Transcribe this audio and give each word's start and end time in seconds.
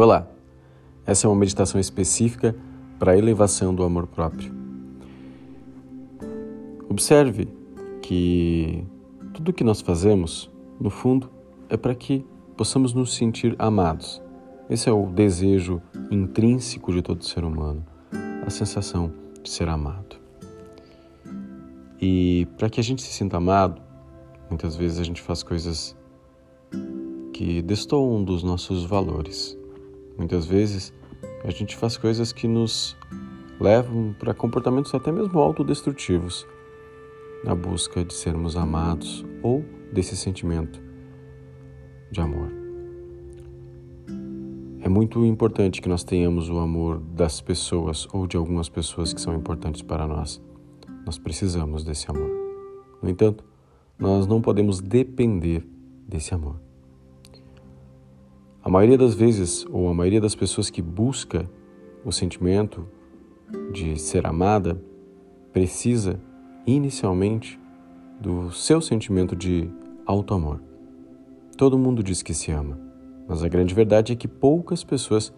Olá, 0.00 0.30
essa 1.04 1.26
é 1.26 1.28
uma 1.28 1.34
meditação 1.34 1.80
específica 1.80 2.54
para 3.00 3.10
a 3.10 3.18
elevação 3.18 3.74
do 3.74 3.82
amor 3.82 4.06
próprio. 4.06 4.54
Observe 6.88 7.48
que 8.00 8.86
tudo 9.34 9.48
o 9.48 9.52
que 9.52 9.64
nós 9.64 9.80
fazemos, 9.80 10.48
no 10.80 10.88
fundo, 10.88 11.28
é 11.68 11.76
para 11.76 11.96
que 11.96 12.24
possamos 12.56 12.92
nos 12.92 13.12
sentir 13.16 13.56
amados. 13.58 14.22
Esse 14.70 14.88
é 14.88 14.92
o 14.92 15.06
desejo 15.06 15.82
intrínseco 16.12 16.92
de 16.92 17.02
todo 17.02 17.24
ser 17.24 17.42
humano, 17.42 17.84
a 18.46 18.50
sensação 18.50 19.12
de 19.42 19.50
ser 19.50 19.68
amado. 19.68 20.14
E 22.00 22.46
para 22.56 22.70
que 22.70 22.78
a 22.78 22.84
gente 22.84 23.02
se 23.02 23.12
sinta 23.12 23.38
amado, 23.38 23.82
muitas 24.48 24.76
vezes 24.76 25.00
a 25.00 25.02
gente 25.02 25.20
faz 25.20 25.42
coisas 25.42 25.96
que 27.32 27.60
destoam 27.62 28.22
dos 28.22 28.44
nossos 28.44 28.84
valores. 28.84 29.58
Muitas 30.18 30.46
vezes 30.46 30.92
a 31.44 31.50
gente 31.50 31.76
faz 31.76 31.96
coisas 31.96 32.32
que 32.32 32.48
nos 32.48 32.96
levam 33.60 34.14
para 34.18 34.34
comportamentos 34.34 34.92
até 34.92 35.12
mesmo 35.12 35.38
autodestrutivos, 35.38 36.44
na 37.44 37.54
busca 37.54 38.04
de 38.04 38.12
sermos 38.12 38.56
amados 38.56 39.24
ou 39.42 39.64
desse 39.92 40.16
sentimento 40.16 40.82
de 42.10 42.20
amor. 42.20 42.50
É 44.80 44.88
muito 44.88 45.24
importante 45.24 45.80
que 45.80 45.88
nós 45.88 46.02
tenhamos 46.02 46.50
o 46.50 46.58
amor 46.58 46.98
das 46.98 47.40
pessoas 47.40 48.08
ou 48.12 48.26
de 48.26 48.36
algumas 48.36 48.68
pessoas 48.68 49.12
que 49.12 49.20
são 49.20 49.34
importantes 49.34 49.82
para 49.82 50.06
nós. 50.06 50.42
Nós 51.06 51.18
precisamos 51.18 51.84
desse 51.84 52.10
amor. 52.10 52.30
No 53.02 53.08
entanto, 53.08 53.44
nós 53.98 54.26
não 54.26 54.40
podemos 54.40 54.80
depender 54.80 55.64
desse 56.08 56.34
amor. 56.34 56.67
A 58.68 58.70
maioria 58.70 58.98
das 58.98 59.14
vezes, 59.14 59.64
ou 59.70 59.88
a 59.88 59.94
maioria 59.94 60.20
das 60.20 60.34
pessoas 60.34 60.68
que 60.68 60.82
busca 60.82 61.48
o 62.04 62.12
sentimento 62.12 62.86
de 63.72 63.98
ser 63.98 64.26
amada, 64.26 64.78
precisa 65.54 66.20
inicialmente 66.66 67.58
do 68.20 68.52
seu 68.52 68.82
sentimento 68.82 69.34
de 69.34 69.70
auto-amor. 70.04 70.60
Todo 71.56 71.78
mundo 71.78 72.02
diz 72.02 72.20
que 72.20 72.34
se 72.34 72.50
ama, 72.50 72.78
mas 73.26 73.42
a 73.42 73.48
grande 73.48 73.74
verdade 73.74 74.12
é 74.12 74.16
que 74.16 74.28
poucas 74.28 74.84
pessoas 74.84 75.32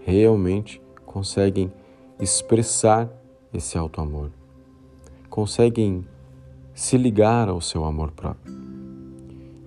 realmente 0.00 0.82
conseguem 1.06 1.72
expressar 2.18 3.08
esse 3.54 3.78
auto-amor, 3.78 4.32
conseguem 5.30 6.04
se 6.74 6.96
ligar 6.96 7.48
ao 7.48 7.60
seu 7.60 7.84
amor 7.84 8.10
próprio. 8.10 8.52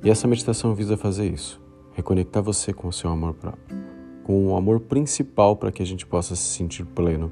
E 0.04 0.10
essa 0.10 0.28
meditação 0.28 0.76
visa 0.76 0.98
fazer 0.98 1.32
isso 1.32 1.64
reconectar 1.96 2.44
você 2.44 2.74
com 2.74 2.90
o 2.90 2.94
seu 2.94 3.10
amor 3.10 3.34
próprio, 3.34 3.78
com 4.24 4.48
o 4.48 4.58
amor 4.58 4.82
principal 4.82 5.56
para 5.56 5.72
que 5.72 5.82
a 5.82 5.86
gente 5.86 6.06
possa 6.06 6.36
se 6.36 6.44
sentir 6.44 6.86
pleno. 6.86 7.32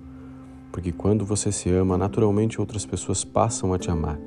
Porque 0.72 0.92
quando 0.92 1.26
você 1.26 1.52
se 1.52 1.70
ama, 1.70 1.98
naturalmente 1.98 2.60
outras 2.60 2.86
pessoas 2.86 3.24
passam 3.24 3.74
a 3.74 3.78
te 3.78 3.92
amar, 3.92 4.18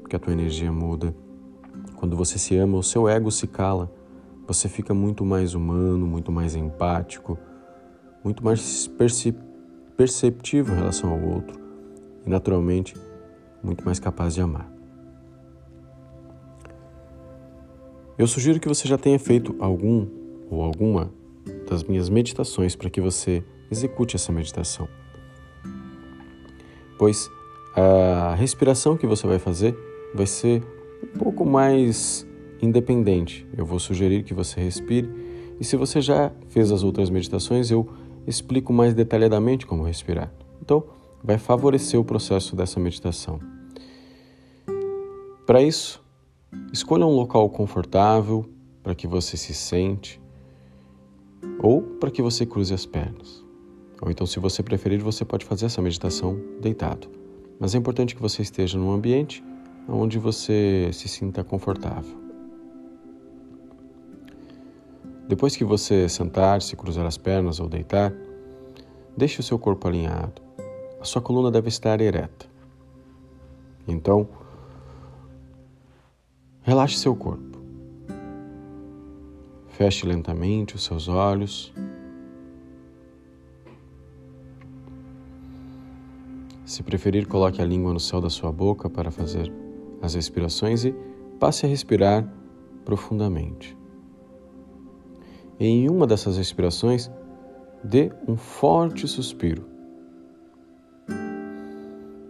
porque 0.00 0.16
a 0.16 0.18
tua 0.18 0.32
energia 0.32 0.72
muda. 0.72 1.14
Quando 1.96 2.16
você 2.16 2.38
se 2.38 2.56
ama, 2.56 2.78
o 2.78 2.82
seu 2.82 3.08
ego 3.08 3.30
se 3.30 3.46
cala, 3.46 3.92
você 4.46 4.68
fica 4.68 4.94
muito 4.94 5.24
mais 5.24 5.54
humano, 5.54 6.06
muito 6.06 6.32
mais 6.32 6.54
empático, 6.54 7.36
muito 8.24 8.42
mais 8.42 8.86
percep 8.86 9.36
perceptivo 9.96 10.72
em 10.72 10.76
relação 10.76 11.10
ao 11.10 11.20
outro 11.20 11.58
e, 12.24 12.30
naturalmente, 12.30 12.94
muito 13.60 13.84
mais 13.84 13.98
capaz 13.98 14.34
de 14.34 14.40
amar. 14.40 14.77
Eu 18.18 18.26
sugiro 18.26 18.58
que 18.58 18.66
você 18.66 18.88
já 18.88 18.98
tenha 18.98 19.16
feito 19.16 19.54
algum 19.60 20.04
ou 20.50 20.60
alguma 20.60 21.12
das 21.70 21.84
minhas 21.84 22.08
meditações 22.08 22.74
para 22.74 22.90
que 22.90 23.00
você 23.00 23.44
execute 23.70 24.16
essa 24.16 24.32
meditação. 24.32 24.88
Pois 26.98 27.30
a 27.76 28.34
respiração 28.34 28.96
que 28.96 29.06
você 29.06 29.24
vai 29.24 29.38
fazer 29.38 29.78
vai 30.12 30.26
ser 30.26 30.64
um 31.14 31.18
pouco 31.18 31.46
mais 31.46 32.26
independente. 32.60 33.46
Eu 33.56 33.64
vou 33.64 33.78
sugerir 33.78 34.24
que 34.24 34.34
você 34.34 34.60
respire 34.60 35.08
e 35.60 35.64
se 35.64 35.76
você 35.76 36.00
já 36.00 36.32
fez 36.48 36.72
as 36.72 36.82
outras 36.82 37.10
meditações, 37.10 37.70
eu 37.70 37.88
explico 38.26 38.72
mais 38.72 38.94
detalhadamente 38.94 39.64
como 39.64 39.84
respirar. 39.84 40.32
Então, 40.60 40.82
vai 41.22 41.38
favorecer 41.38 42.00
o 42.00 42.04
processo 42.04 42.56
dessa 42.56 42.80
meditação. 42.80 43.38
Para 45.46 45.62
isso, 45.62 46.02
Escolha 46.72 47.04
um 47.04 47.14
local 47.14 47.48
confortável 47.50 48.48
para 48.82 48.94
que 48.94 49.06
você 49.06 49.36
se 49.36 49.52
sente 49.52 50.20
ou 51.62 51.82
para 51.82 52.10
que 52.10 52.22
você 52.22 52.46
cruze 52.46 52.72
as 52.72 52.86
pernas. 52.86 53.44
Ou 54.00 54.10
então, 54.10 54.26
se 54.26 54.38
você 54.38 54.62
preferir, 54.62 55.02
você 55.02 55.24
pode 55.24 55.44
fazer 55.44 55.66
essa 55.66 55.82
meditação 55.82 56.40
deitado. 56.60 57.10
Mas 57.60 57.74
é 57.74 57.78
importante 57.78 58.14
que 58.14 58.22
você 58.22 58.40
esteja 58.40 58.78
num 58.78 58.90
ambiente 58.90 59.44
onde 59.88 60.18
você 60.18 60.90
se 60.92 61.08
sinta 61.08 61.44
confortável. 61.44 62.16
Depois 65.28 65.54
que 65.54 65.64
você 65.64 66.08
sentar, 66.08 66.62
se 66.62 66.74
cruzar 66.76 67.04
as 67.04 67.18
pernas 67.18 67.60
ou 67.60 67.68
deitar, 67.68 68.12
deixe 69.14 69.40
o 69.40 69.42
seu 69.42 69.58
corpo 69.58 69.86
alinhado. 69.86 70.40
A 70.98 71.04
sua 71.04 71.20
coluna 71.20 71.50
deve 71.50 71.68
estar 71.68 72.00
ereta. 72.00 72.46
Então, 73.86 74.28
Relaxe 76.68 76.98
seu 76.98 77.16
corpo. 77.16 77.58
Feche 79.68 80.06
lentamente 80.06 80.76
os 80.76 80.84
seus 80.84 81.08
olhos. 81.08 81.72
Se 86.66 86.82
preferir, 86.82 87.26
coloque 87.26 87.62
a 87.62 87.64
língua 87.64 87.94
no 87.94 87.98
céu 87.98 88.20
da 88.20 88.28
sua 88.28 88.52
boca 88.52 88.90
para 88.90 89.10
fazer 89.10 89.50
as 90.02 90.12
respirações 90.12 90.84
e 90.84 90.94
passe 91.40 91.64
a 91.64 91.68
respirar 91.70 92.30
profundamente. 92.84 93.74
Em 95.58 95.88
uma 95.88 96.06
dessas 96.06 96.36
respirações, 96.36 97.10
dê 97.82 98.12
um 98.28 98.36
forte 98.36 99.08
suspiro. 99.08 99.64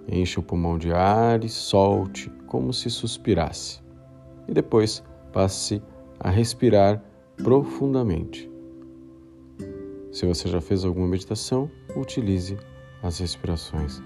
Enche 0.07 0.39
o 0.39 0.45
pulmão 0.45 0.79
de 0.79 0.93
ar 0.93 1.43
e 1.43 1.49
solte 1.49 2.31
como 2.47 2.73
se 2.73 2.89
suspirasse 2.89 3.88
e 4.49 4.53
depois 4.53 5.05
passe 5.33 5.83
a 6.19 6.31
respirar 6.31 7.03
profundamente. 7.37 8.51
Se 10.11 10.27
você 10.27 10.49
já 10.49 10.61
fez 10.61 10.85
alguma 10.85 11.07
meditação, 11.07 11.71
utilize 11.95 12.59
as 13.03 13.19
respirações 13.19 14.03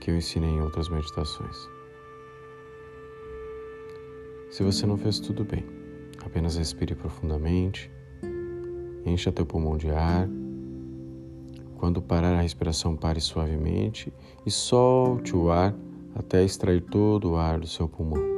que 0.00 0.10
eu 0.10 0.16
ensinei 0.16 0.50
em 0.50 0.60
outras 0.62 0.88
meditações. 0.88 1.68
Se 4.50 4.62
você 4.62 4.86
não 4.86 4.96
fez 4.96 5.18
tudo 5.18 5.44
bem, 5.44 5.64
apenas 6.24 6.56
respire 6.56 6.94
profundamente, 6.94 7.90
encha 9.04 9.32
teu 9.32 9.44
pulmão 9.44 9.76
de 9.76 9.90
ar. 9.90 10.28
Quando 11.76 12.00
parar 12.00 12.34
a 12.34 12.40
respiração, 12.40 12.96
pare 12.96 13.20
suavemente 13.20 14.12
e 14.46 14.50
solte 14.50 15.36
o 15.36 15.50
ar 15.50 15.74
até 16.14 16.44
extrair 16.44 16.82
todo 16.82 17.32
o 17.32 17.36
ar 17.36 17.58
do 17.58 17.66
seu 17.66 17.88
pulmão. 17.88 18.31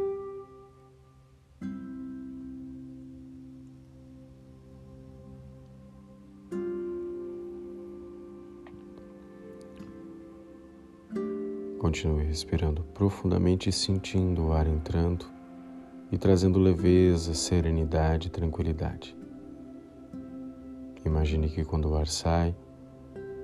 Continue 11.85 12.25
respirando 12.25 12.83
profundamente 12.95 13.69
e 13.69 13.73
sentindo 13.73 14.47
o 14.47 14.53
ar 14.55 14.67
entrando 14.67 15.27
e 16.11 16.17
trazendo 16.17 16.59
leveza, 16.59 17.35
serenidade 17.35 18.29
e 18.29 18.31
tranquilidade. 18.31 19.15
Imagine 21.05 21.51
que 21.51 21.63
quando 21.63 21.91
o 21.91 21.95
ar 21.95 22.07
sai, 22.07 22.57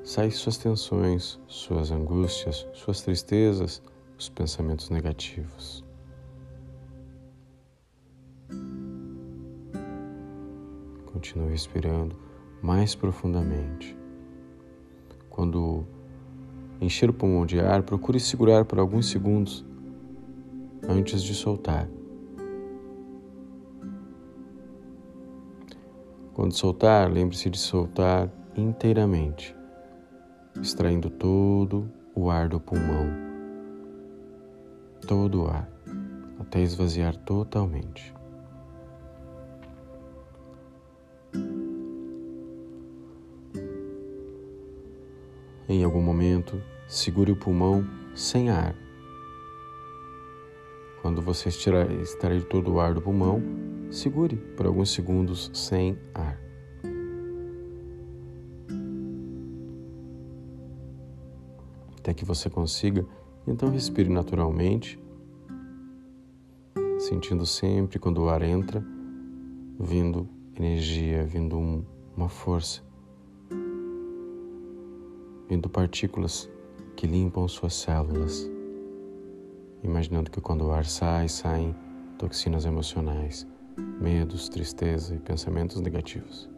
sai 0.02 0.30
suas 0.30 0.56
tensões, 0.56 1.38
suas 1.46 1.90
angústias, 1.90 2.66
suas 2.72 3.02
tristezas, 3.02 3.82
os 4.18 4.30
pensamentos 4.30 4.88
negativos. 4.88 5.84
Continue 11.12 11.50
respirando 11.50 12.16
mais 12.62 12.94
profundamente. 12.94 13.94
Quando 15.28 15.99
encher 16.80 17.10
o 17.10 17.12
pulmão 17.12 17.44
de 17.44 17.60
ar, 17.60 17.82
procure 17.82 18.18
segurar 18.18 18.64
por 18.64 18.78
alguns 18.78 19.10
segundos 19.10 19.64
antes 20.88 21.22
de 21.22 21.34
soltar. 21.34 21.88
Quando 26.32 26.54
soltar, 26.54 27.10
lembre-se 27.10 27.50
de 27.50 27.58
soltar 27.58 28.30
inteiramente, 28.56 29.54
extraindo 30.60 31.10
todo 31.10 31.90
o 32.14 32.30
ar 32.30 32.48
do 32.48 32.58
pulmão, 32.58 33.06
todo 35.06 35.42
o 35.42 35.46
ar, 35.48 35.68
até 36.38 36.62
esvaziar 36.62 37.14
totalmente. 37.16 38.19
Em 45.72 45.84
algum 45.84 46.02
momento, 46.02 46.60
segure 46.88 47.30
o 47.30 47.36
pulmão 47.36 47.86
sem 48.12 48.50
ar. 48.50 48.74
Quando 51.00 51.22
você 51.22 51.48
extrair 51.48 52.42
todo 52.48 52.72
o 52.72 52.80
ar 52.80 52.92
do 52.92 53.00
pulmão, 53.00 53.40
segure 53.88 54.34
por 54.56 54.66
alguns 54.66 54.90
segundos 54.90 55.48
sem 55.54 55.96
ar. 56.12 56.36
Até 62.00 62.14
que 62.14 62.24
você 62.24 62.50
consiga, 62.50 63.06
então 63.46 63.70
respire 63.70 64.08
naturalmente, 64.08 65.00
sentindo 66.98 67.46
sempre 67.46 68.00
quando 68.00 68.24
o 68.24 68.28
ar 68.28 68.42
entra, 68.42 68.84
vindo 69.78 70.28
energia, 70.56 71.24
vindo 71.24 71.56
um, 71.56 71.84
uma 72.16 72.28
força, 72.28 72.89
vindo 75.50 75.68
partículas 75.68 76.48
que 76.96 77.06
limpam 77.06 77.46
suas 77.48 77.74
células 77.74 78.48
imaginando 79.82 80.30
que 80.30 80.40
quando 80.40 80.66
o 80.66 80.72
ar 80.72 80.84
sai, 80.84 81.28
saem 81.28 81.74
toxinas 82.18 82.64
emocionais, 82.64 83.46
medos, 84.00 84.48
tristeza 84.48 85.14
e 85.14 85.18
pensamentos 85.18 85.80
negativos. 85.80 86.48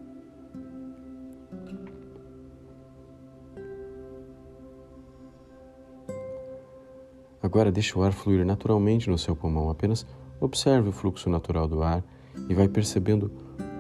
Agora 7.43 7.73
deixe 7.73 7.99
o 7.99 8.03
ar 8.03 8.13
fluir 8.13 8.45
naturalmente 8.47 9.11
no 9.11 9.19
seu 9.19 9.35
pulmão, 9.35 9.69
apenas 9.69 10.07
observe 10.41 10.89
o 10.89 10.93
fluxo 10.93 11.29
natural 11.29 11.67
do 11.67 11.83
ar 11.83 12.03
e 12.49 12.55
vai 12.55 12.69
percebendo 12.69 13.31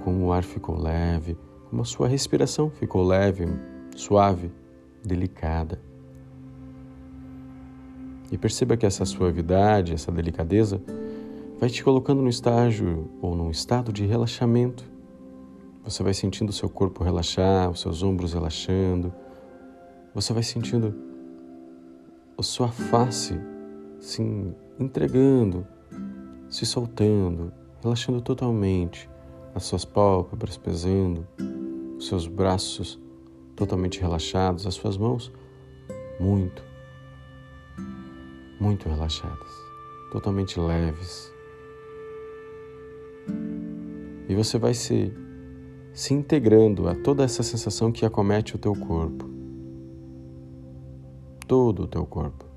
como 0.04 0.26
o 0.26 0.32
ar 0.32 0.42
ficou 0.42 0.76
leve, 0.76 1.38
como 1.70 1.82
a 1.82 1.84
sua 1.84 2.08
respiração 2.08 2.70
ficou 2.70 3.04
leve, 3.04 3.46
suave, 3.96 4.50
delicada. 5.04 5.80
E 8.30 8.38
perceba 8.38 8.76
que 8.76 8.86
essa 8.86 9.04
suavidade, 9.04 9.92
essa 9.92 10.10
delicadeza, 10.10 10.80
vai 11.60 11.68
te 11.68 11.84
colocando 11.84 12.22
no 12.22 12.28
estágio 12.28 13.10
ou 13.20 13.36
num 13.36 13.50
estado 13.50 13.92
de 13.92 14.06
relaxamento. 14.06 14.84
Você 15.84 16.02
vai 16.02 16.14
sentindo 16.14 16.48
o 16.48 16.52
seu 16.52 16.68
corpo 16.68 17.04
relaxar, 17.04 17.70
os 17.70 17.80
seus 17.80 18.02
ombros 18.02 18.32
relaxando. 18.32 19.12
Você 20.14 20.32
vai 20.32 20.42
sentindo 20.42 20.94
a 22.38 22.42
sua 22.42 22.68
face 22.68 23.38
se 24.00 24.22
entregando, 24.78 25.66
se 26.48 26.66
soltando, 26.66 27.52
relaxando 27.82 28.20
totalmente, 28.20 29.08
as 29.54 29.64
suas 29.64 29.84
pálpebras 29.84 30.56
pesando, 30.56 31.26
os 31.96 32.06
seus 32.06 32.26
braços 32.26 32.98
totalmente 33.56 34.00
relaxados, 34.00 34.66
as 34.66 34.74
suas 34.74 34.96
mãos 34.96 35.32
muito, 36.18 36.62
muito 38.60 38.88
relaxadas, 38.88 39.50
totalmente 40.10 40.58
leves. 40.58 41.32
E 44.28 44.34
você 44.34 44.58
vai 44.58 44.72
se, 44.72 45.12
se 45.92 46.14
integrando 46.14 46.88
a 46.88 46.94
toda 46.94 47.24
essa 47.24 47.42
sensação 47.42 47.90
que 47.90 48.06
acomete 48.06 48.54
o 48.54 48.58
teu 48.58 48.74
corpo. 48.74 49.28
Todo 51.46 51.82
o 51.82 51.88
teu 51.88 52.06
corpo. 52.06 52.51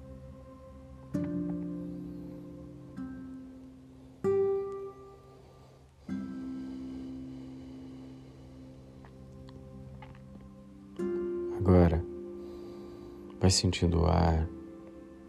Vai 13.45 13.51
sentindo 13.51 14.01
o 14.01 14.05
ar 14.07 14.49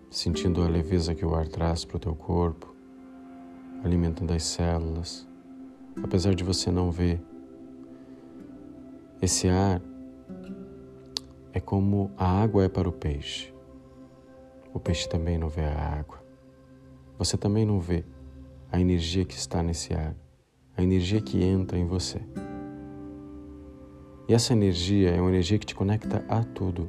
sentindo 0.09 0.63
a 0.63 0.69
leveza 0.69 1.15
que 1.15 1.27
o 1.27 1.35
ar 1.35 1.47
traz 1.47 1.85
para 1.85 1.99
o 1.99 2.01
teu 2.01 2.15
corpo, 2.15 2.75
alimentando 3.85 4.33
as 4.33 4.43
células, 4.43 5.29
apesar 6.03 6.35
de 6.35 6.43
você 6.43 6.71
não 6.71 6.91
ver. 6.91 7.21
Esse 9.21 9.51
ar 9.51 9.83
é 11.53 11.61
como 11.61 12.11
a 12.17 12.43
água 12.43 12.65
é 12.65 12.71
para 12.71 12.89
o 12.89 12.93
peixe. 12.93 13.53
O 14.73 14.81
peixe 14.81 15.07
também 15.07 15.37
não 15.37 15.51
vê 15.51 15.67
a 15.67 15.99
água. 15.99 16.25
Você 17.19 17.37
também 17.37 17.67
não 17.67 17.79
vê 17.81 18.03
a 18.73 18.81
energia 18.81 19.27
que 19.27 19.35
está 19.35 19.62
nesse 19.62 19.93
ar, 19.93 20.17
a 20.75 20.83
energia 20.83 21.21
que 21.21 21.45
entra 21.45 21.79
em 21.79 21.85
você. 21.85 22.23
E 24.27 24.33
essa 24.33 24.55
energia 24.55 25.11
é 25.11 25.21
uma 25.21 25.29
energia 25.29 25.59
que 25.59 25.67
te 25.67 25.75
conecta 25.75 26.25
a 26.31 26.43
tudo 26.43 26.89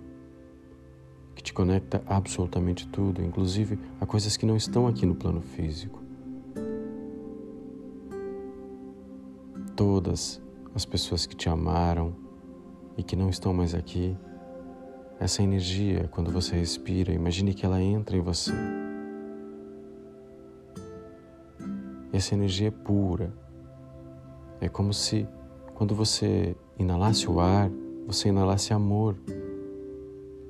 que 1.37 1.43
te 1.43 1.53
conecta 1.53 2.01
a 2.07 2.17
absolutamente 2.17 2.87
tudo, 2.87 3.21
inclusive 3.21 3.77
a 4.01 4.07
coisas 4.07 4.35
que 4.35 4.43
não 4.43 4.57
estão 4.57 4.87
aqui 4.87 5.05
no 5.05 5.13
plano 5.13 5.39
físico. 5.39 6.01
Todas 9.75 10.41
as 10.73 10.83
pessoas 10.83 11.27
que 11.27 11.35
te 11.35 11.47
amaram 11.47 12.15
e 12.97 13.03
que 13.03 13.15
não 13.15 13.29
estão 13.29 13.53
mais 13.53 13.75
aqui, 13.75 14.17
essa 15.19 15.43
energia, 15.43 16.07
quando 16.07 16.31
você 16.31 16.55
respira, 16.55 17.13
imagine 17.13 17.53
que 17.53 17.63
ela 17.63 17.79
entra 17.79 18.17
em 18.17 18.21
você. 18.21 18.51
Essa 22.11 22.33
energia 22.33 22.69
é 22.69 22.71
pura. 22.71 23.31
É 24.59 24.67
como 24.67 24.91
se, 24.91 25.27
quando 25.75 25.93
você 25.93 26.55
inalasse 26.79 27.29
o 27.29 27.39
ar, 27.39 27.69
você 28.07 28.29
inalasse 28.29 28.73
amor 28.73 29.15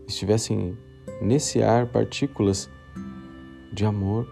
estivessem 0.08 0.78
nesse 1.22 1.62
ar 1.62 1.88
partículas 1.88 2.70
de 3.74 3.86
amor, 3.86 4.28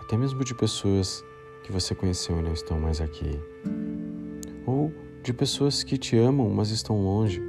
até 0.00 0.16
mesmo 0.16 0.44
de 0.44 0.54
pessoas 0.54 1.24
que 1.64 1.72
você 1.72 1.94
conheceu 1.94 2.38
e 2.38 2.42
não 2.42 2.52
estão 2.52 2.78
mais 2.78 3.00
aqui, 3.00 3.38
ou 4.64 4.92
de 5.22 5.32
pessoas 5.32 5.82
que 5.82 5.98
te 5.98 6.16
amam, 6.16 6.48
mas 6.48 6.70
estão 6.70 7.02
longe, 7.02 7.42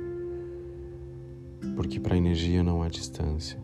porque 1.76 2.00
para 2.00 2.16
a 2.16 2.18
energia 2.18 2.64
não 2.64 2.82
há 2.82 2.88
distância, 2.88 3.62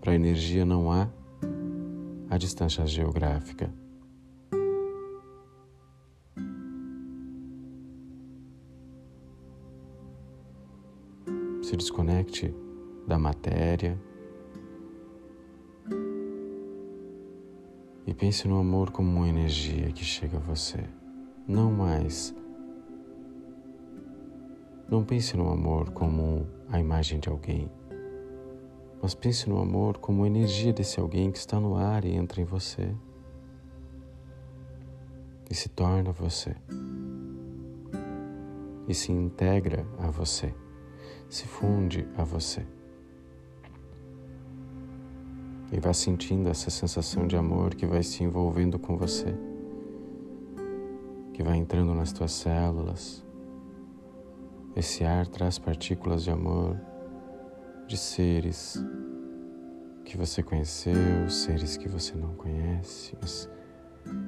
para 0.00 0.12
a 0.12 0.14
energia 0.14 0.64
não 0.64 0.92
há 0.92 1.08
a 2.28 2.36
distância 2.36 2.86
geográfica. 2.86 3.79
Desconecte 11.80 12.54
da 13.06 13.18
matéria 13.18 13.98
e 18.06 18.12
pense 18.12 18.46
no 18.46 18.58
amor 18.58 18.90
como 18.90 19.10
uma 19.10 19.28
energia 19.28 19.90
que 19.90 20.04
chega 20.04 20.36
a 20.36 20.40
você. 20.40 20.84
Não 21.48 21.72
mais. 21.72 22.34
Não 24.90 25.02
pense 25.02 25.34
no 25.38 25.50
amor 25.50 25.90
como 25.92 26.46
a 26.68 26.78
imagem 26.78 27.18
de 27.18 27.30
alguém, 27.30 27.70
mas 29.00 29.14
pense 29.14 29.48
no 29.48 29.58
amor 29.58 29.96
como 29.96 30.24
a 30.24 30.26
energia 30.26 30.74
desse 30.74 31.00
alguém 31.00 31.32
que 31.32 31.38
está 31.38 31.58
no 31.58 31.76
ar 31.76 32.04
e 32.04 32.12
entra 32.12 32.42
em 32.42 32.44
você 32.44 32.94
e 35.48 35.54
se 35.54 35.70
torna 35.70 36.12
você 36.12 36.54
e 38.86 38.94
se 38.94 39.10
integra 39.12 39.86
a 39.98 40.10
você 40.10 40.52
se 41.30 41.46
funde 41.46 42.06
a 42.18 42.24
você. 42.24 42.66
E 45.72 45.78
vá 45.78 45.94
sentindo 45.94 46.48
essa 46.48 46.68
sensação 46.68 47.28
de 47.28 47.36
amor 47.36 47.76
que 47.76 47.86
vai 47.86 48.02
se 48.02 48.24
envolvendo 48.24 48.76
com 48.78 48.96
você, 48.96 49.32
que 51.32 51.44
vai 51.44 51.56
entrando 51.56 51.94
nas 51.94 52.12
tuas 52.12 52.32
células. 52.32 53.24
Esse 54.74 55.04
ar 55.04 55.28
traz 55.28 55.58
partículas 55.58 56.24
de 56.24 56.30
amor 56.30 56.76
de 57.86 57.96
seres 57.96 58.84
que 60.04 60.16
você 60.16 60.42
conheceu, 60.42 61.30
seres 61.30 61.76
que 61.76 61.88
você 61.88 62.16
não 62.16 62.34
conhece, 62.34 63.16
mas 63.20 63.48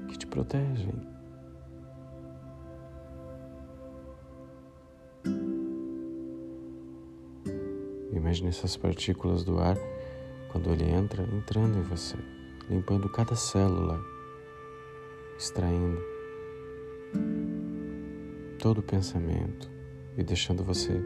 que 0.06 0.16
te 0.16 0.26
protegem 0.28 0.94
Imagine 8.33 8.49
essas 8.49 8.79
partículas 8.79 9.45
do 9.45 9.59
ar 9.59 9.77
quando 10.49 10.71
ele 10.71 10.85
entra, 10.85 11.23
entrando 11.23 11.79
em 11.79 11.83
você, 11.83 12.17
limpando 12.71 13.07
cada 13.11 13.37
célula, 13.37 14.03
extraindo 15.37 16.01
todo 18.59 18.79
o 18.79 18.83
pensamento 18.83 19.71
e 20.17 20.25
deixando 20.25 20.65
você 20.65 20.99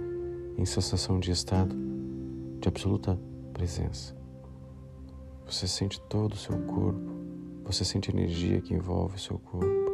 em 0.56 0.64
sensação 0.64 1.18
de 1.18 1.33
estado 1.33 1.75
de 2.61 2.68
absoluta 2.68 3.18
presença. 3.52 4.16
Você 5.47 5.66
sente 5.66 6.00
todo 6.02 6.35
o 6.35 6.38
seu 6.38 6.56
corpo, 6.61 7.11
você 7.64 7.85
sente 7.85 8.09
a 8.09 8.14
energia 8.14 8.61
que 8.61 8.73
envolve 8.73 9.16
o 9.16 9.21
seu 9.21 9.37
corpo, 9.37 9.90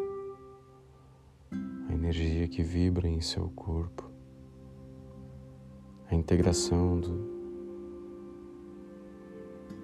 a 1.88 1.94
energia 1.94 2.46
que 2.46 2.62
vibra 2.62 3.08
em 3.08 3.22
seu 3.22 3.48
corpo 3.56 4.11
a 6.14 6.18
integração 6.18 7.00
do, 7.00 7.32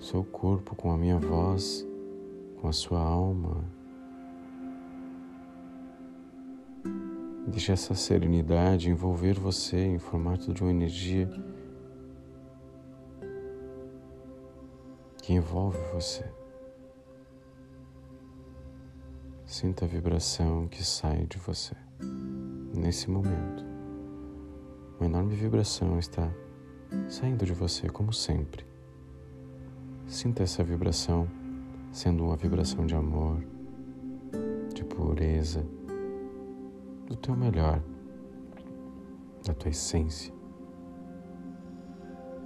seu 0.00 0.22
corpo 0.22 0.76
com 0.76 0.92
a 0.92 0.96
minha 0.96 1.18
voz, 1.18 1.86
com 2.60 2.68
a 2.68 2.72
sua 2.72 3.00
alma. 3.00 3.64
Deixe 7.46 7.72
essa 7.72 7.94
serenidade 7.94 8.90
envolver 8.90 9.34
você 9.34 9.78
em 9.78 9.98
formato 9.98 10.52
de 10.52 10.62
uma 10.62 10.70
energia 10.70 11.28
que 15.22 15.32
envolve 15.32 15.78
você. 15.92 16.24
Sinta 19.44 19.84
a 19.84 19.88
vibração 19.88 20.68
que 20.68 20.84
sai 20.84 21.26
de 21.26 21.38
você 21.38 21.74
nesse 22.74 23.10
momento. 23.10 23.67
Uma 24.98 25.06
enorme 25.06 25.36
vibração 25.36 25.96
está 25.96 26.28
saindo 27.08 27.46
de 27.46 27.52
você, 27.52 27.88
como 27.88 28.12
sempre. 28.12 28.66
Sinta 30.08 30.42
essa 30.42 30.64
vibração 30.64 31.28
sendo 31.92 32.24
uma 32.24 32.36
vibração 32.36 32.84
de 32.84 32.96
amor, 32.96 33.38
de 34.74 34.82
pureza, 34.84 35.64
do 37.06 37.14
teu 37.14 37.36
melhor, 37.36 37.80
da 39.46 39.54
tua 39.54 39.70
essência. 39.70 40.34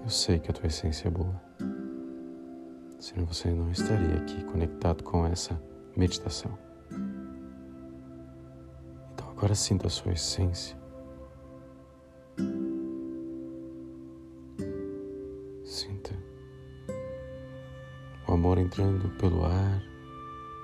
Eu 0.02 0.10
sei 0.10 0.38
que 0.38 0.50
a 0.50 0.52
tua 0.52 0.66
essência 0.66 1.08
é 1.08 1.10
boa. 1.10 1.40
Senão 2.98 3.24
você 3.24 3.50
não 3.50 3.70
estaria 3.70 4.16
aqui 4.16 4.44
conectado 4.44 5.02
com 5.02 5.24
essa 5.24 5.58
meditação. 5.96 6.52
Então 9.14 9.30
agora 9.30 9.54
sinta 9.54 9.86
a 9.86 9.90
sua 9.90 10.12
essência. 10.12 10.81
Amor 18.42 18.58
entrando 18.58 19.08
pelo 19.18 19.44
ar, 19.44 19.80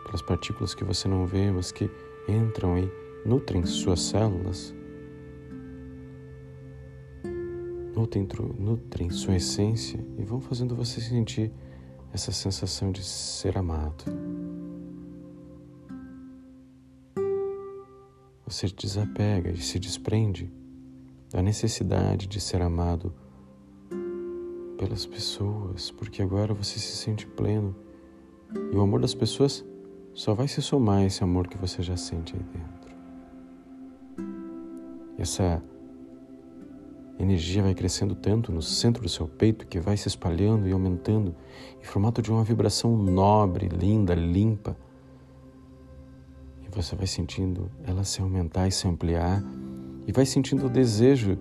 pelas 0.05 0.21
partículas 0.21 0.75
que 0.75 0.83
você 0.83 1.07
não 1.07 1.25
vê, 1.25 1.49
mas 1.49 1.71
que 1.71 1.89
entram 2.29 2.77
e 2.77 2.91
nutrem 3.25 3.65
suas 3.65 4.01
células, 4.01 4.75
nutrem, 7.95 8.27
nutrem 8.59 9.11
sua 9.11 9.37
essência 9.37 10.05
e 10.19 10.25
vão 10.25 10.41
fazendo 10.41 10.75
você 10.75 11.01
sentir 11.01 11.53
essa 12.13 12.33
sensação 12.33 12.91
de 12.91 13.05
ser 13.05 13.57
amado. 13.57 14.05
Você 18.45 18.67
desapega 18.67 19.53
e 19.53 19.59
se 19.59 19.79
desprende 19.79 20.53
da 21.31 21.41
necessidade 21.41 22.27
de 22.27 22.41
ser 22.41 22.61
amado 22.61 23.15
pelas 24.79 25.05
pessoas, 25.05 25.91
porque 25.91 26.23
agora 26.23 26.55
você 26.55 26.79
se 26.79 26.97
sente 26.97 27.27
pleno 27.27 27.75
e 28.73 28.77
o 28.77 28.81
amor 28.81 29.01
das 29.01 29.15
pessoas 29.15 29.65
só 30.15 30.33
vai 30.33 30.49
se 30.49 30.63
somar 30.63 30.99
a 30.99 31.05
esse 31.05 31.23
amor 31.23 31.49
que 31.49 31.59
você 31.59 31.83
já 31.83 31.97
sente 31.97 32.35
aí 32.35 32.43
dentro. 32.43 32.97
Essa 35.19 35.63
energia 37.19 37.63
vai 37.63 37.75
crescendo 37.75 38.15
tanto 38.15 38.53
no 38.53 38.63
centro 38.63 39.03
do 39.03 39.09
seu 39.09 39.27
peito 39.27 39.67
que 39.67 39.81
vai 39.81 39.97
se 39.97 40.07
espalhando 40.07 40.69
e 40.69 40.73
aumentando 40.73 41.35
em 41.81 41.85
formato 41.85 42.23
de 42.23 42.31
uma 42.31 42.45
vibração 42.45 42.97
nobre, 42.97 43.69
linda, 43.69 44.15
limpa. 44.15 44.77
E 46.63 46.69
você 46.71 46.95
vai 46.95 47.09
sentindo 47.09 47.69
ela 47.83 48.05
se 48.05 48.23
aumentar 48.23 48.69
e 48.69 48.73
se 48.73 48.87
ampliar 48.87 49.43
e 50.07 50.13
vai 50.13 50.25
sentindo 50.25 50.67
o 50.67 50.71
desejo 50.71 51.37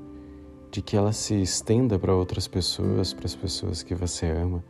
de 0.78 0.82
que 0.84 0.96
ela 0.96 1.12
se 1.12 1.34
estenda 1.42 1.98
para 1.98 2.14
outras 2.14 2.48
pessoas, 2.48 3.12
para 3.12 3.26
as 3.26 3.34
pessoas 3.34 3.82
que 3.82 3.96
você 3.96 4.28
ama, 4.28 4.64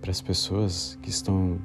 para 0.00 0.12
as 0.12 0.20
pessoas 0.20 0.96
que 1.02 1.10
estão 1.10 1.58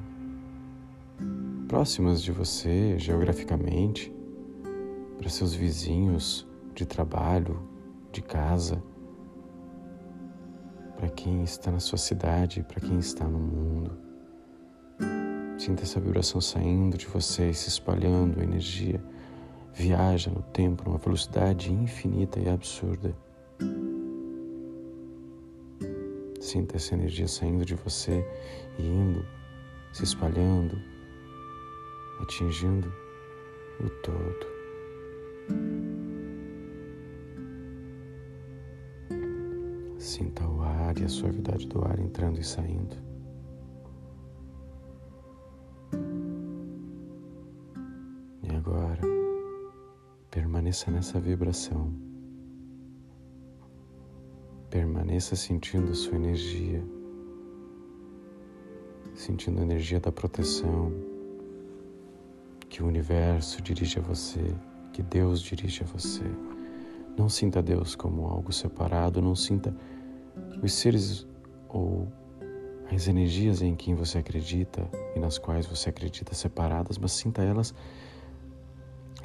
próximas 1.68 2.24
de 2.24 2.32
você 2.32 2.98
geograficamente, 2.98 4.12
para 5.16 5.30
seus 5.30 5.54
vizinhos 5.54 6.48
de 6.74 6.88
trabalho, 6.88 7.62
de 8.12 8.24
casa, 8.24 8.82
para 10.98 11.10
quem 11.10 11.44
está 11.44 11.70
na 11.70 11.80
sua 11.80 12.00
cidade, 12.00 12.64
para 12.64 12.82
quem 12.82 12.98
está 12.98 13.28
no 13.28 13.38
mundo. 13.38 13.92
Sinta 15.60 15.84
essa 15.84 16.00
vibração 16.00 16.42
saindo 16.42 16.98
de 16.98 17.06
você 17.06 17.54
se 17.54 17.70
espalhando, 17.70 18.40
a 18.40 18.44
energia 18.44 19.00
viaja 19.72 20.32
no 20.32 20.42
tempo 20.42 20.84
numa 20.84 20.98
velocidade 20.98 21.72
infinita 21.72 22.40
e 22.40 22.50
absurda. 22.50 23.16
Sinta 26.40 26.76
essa 26.76 26.96
energia 26.96 27.28
saindo 27.28 27.64
de 27.64 27.76
você 27.76 28.26
e 28.78 28.86
indo, 28.86 29.26
se 29.94 30.04
espalhando, 30.04 30.78
atingindo 32.20 32.92
o 33.80 33.90
todo. 34.02 34.52
Sinta 39.98 40.46
o 40.48 40.62
ar 40.62 40.98
e 40.98 41.06
a 41.06 41.08
suavidade 41.08 41.68
do 41.68 41.86
ar 41.86 42.00
entrando 42.00 42.40
e 42.40 42.44
saindo. 42.44 42.98
E 48.44 48.56
agora, 48.56 49.02
permaneça 50.30 50.92
nessa 50.92 51.20
vibração. 51.20 52.11
Permaneça 54.72 55.36
sentindo 55.36 55.94
sua 55.94 56.16
energia, 56.16 56.82
sentindo 59.14 59.60
a 59.60 59.64
energia 59.64 60.00
da 60.00 60.14
proteção 60.14 60.94
que 62.70 62.82
o 62.82 62.88
universo 62.88 63.62
dirige 63.62 64.00
a 64.00 64.02
você, 64.02 64.40
que 64.94 65.04
Deus 65.04 65.42
dirige 65.42 65.84
a 65.84 65.86
você. 65.86 66.24
Não 67.18 67.28
sinta 67.28 67.62
Deus 67.62 67.96
como 67.96 68.26
algo 68.28 68.54
separado, 68.54 69.22
não 69.22 69.36
sinta 69.36 69.76
os 70.64 70.72
seres 70.72 71.28
ou 71.68 72.08
as 72.90 73.10
energias 73.10 73.62
em 73.62 73.76
quem 73.76 73.94
você 73.94 74.20
acredita 74.20 74.90
e 75.14 75.20
nas 75.20 75.38
quais 75.38 75.66
você 75.66 75.90
acredita 75.90 76.34
separadas, 76.34 76.98
mas 76.98 77.12
sinta 77.12 77.42
elas 77.42 77.76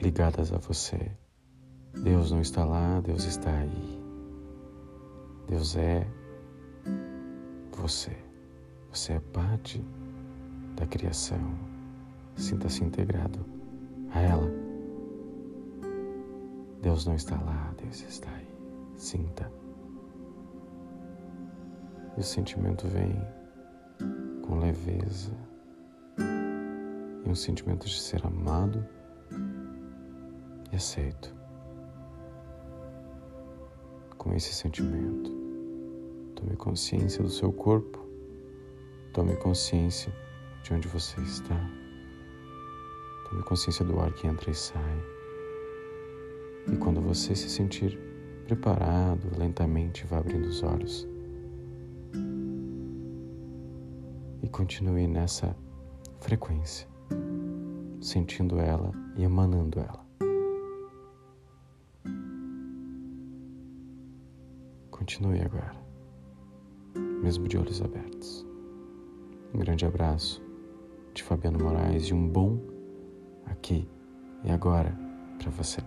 ligadas 0.03 0.53
a 0.53 0.59
você. 0.59 1.13
Deus 2.03 2.33
não 2.33 2.41
está 2.41 2.65
lá, 2.65 3.01
Deus 3.01 3.25
está 3.25 3.57
aí. 3.57 3.96
Deus 5.49 5.77
é 5.77 6.07
você. 7.73 8.17
Você 8.91 9.13
é 9.13 9.21
parte 9.21 9.85
da 10.75 10.87
criação. 10.87 11.55
Sinta-se 12.35 12.83
integrado 12.83 13.45
a 14.13 14.21
ela. 14.21 14.51
Deus 16.83 17.07
não 17.07 17.15
está 17.15 17.41
lá, 17.41 17.75
Deus 17.81 18.01
está 18.03 18.31
aí. 18.31 18.49
Sinta. 18.97 19.51
E 22.17 22.21
o 22.21 22.25
sentimento 22.25 22.89
vem 22.89 23.15
com 24.47 24.59
leveza 24.59 25.33
e 27.25 27.29
um 27.29 27.35
sentimento 27.35 27.87
de 27.87 28.01
ser 28.01 28.25
amado 28.27 28.87
e 30.73 30.77
aceito. 30.77 31.36
Com 34.27 34.35
esse 34.35 34.53
sentimento, 34.53 35.31
tome 36.35 36.57
consciência 36.57 37.23
do 37.23 37.31
seu 37.31 37.53
corpo, 37.53 38.05
tome 39.13 39.37
consciência 39.37 40.13
de 40.65 40.75
onde 40.75 40.89
você 40.89 41.21
está, 41.21 41.55
tome 43.31 43.45
consciência 43.45 43.85
do 43.85 44.01
ar 44.01 44.13
que 44.15 44.27
entra 44.27 44.51
e 44.51 44.55
sai. 44.55 45.01
E 46.73 46.77
quando 46.77 47.01
você 47.01 47.37
se 47.37 47.49
sentir 47.49 47.97
preparado, 48.47 49.31
lentamente 49.39 50.05
vá 50.05 50.19
abrindo 50.19 50.47
os 50.47 50.61
olhos 50.65 51.07
e 54.43 54.49
continue 54.49 55.07
nessa 55.07 55.57
frequência, 56.19 56.89
sentindo 58.01 58.59
ela 58.59 58.91
e 59.15 59.23
emanando 59.23 59.79
ela. 59.79 60.06
Continue 65.07 65.41
agora, 65.41 65.73
mesmo 67.23 67.47
de 67.47 67.57
olhos 67.57 67.81
abertos. 67.81 68.45
Um 69.55 69.59
grande 69.61 69.87
abraço 69.87 70.43
de 71.15 71.23
Fabiano 71.23 71.63
Moraes 71.63 72.07
e 72.07 72.13
um 72.13 72.27
bom 72.27 72.59
aqui 73.45 73.89
e 74.43 74.51
agora 74.51 74.93
para 75.39 75.49
você. 75.53 75.81